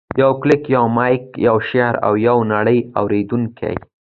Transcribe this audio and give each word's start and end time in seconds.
یو 0.21 0.31
کلیک، 0.41 0.63
یو 0.75 0.85
مایک، 0.95 1.23
یو 1.47 1.57
شعر، 1.69 1.93
او 2.05 2.13
یوه 2.27 2.41
نړۍ 2.53 2.79
اورېدونکي. 2.99 3.73